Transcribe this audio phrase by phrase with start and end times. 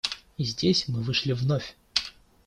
[0.39, 1.77] И здесь мы вышли вновь.